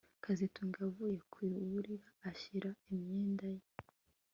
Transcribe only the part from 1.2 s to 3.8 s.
ku buriri ashyira imyenda ye